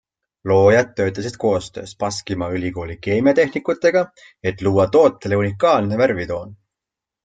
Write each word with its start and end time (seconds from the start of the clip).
Loojad 0.51 0.87
töötasid 0.99 1.37
koostöös 1.43 1.93
Baskimaa 1.99 2.49
ülikooli 2.57 2.97
keemiatehnikutega, 3.09 4.05
et 4.53 4.67
luua 4.69 4.91
tootele 4.99 5.43
unikaalne 5.45 6.05
värvitoon. 6.05 6.61